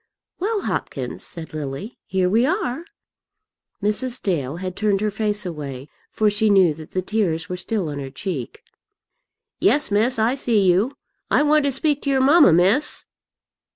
[0.39, 2.85] "Well, Hopkins," said Lily, "here we are."
[3.83, 4.19] Mrs.
[4.19, 7.99] Dale had turned her face away, for she knew that the tears were still on
[7.99, 8.63] her cheek.
[9.59, 10.97] "Yes, miss, I see you.
[11.29, 13.05] I want to speak to your mamma, miss."